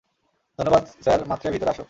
ধন্যবাদ 0.59 0.83
স্যার 1.03 1.19
মাত্রে 1.27 1.47
ভিতরে 1.53 1.71
আসো। 1.71 1.79